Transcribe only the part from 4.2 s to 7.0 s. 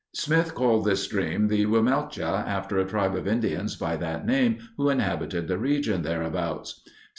name who inhabited the region thereabouts.